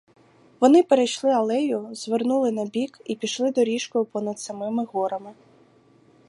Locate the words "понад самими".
4.05-4.83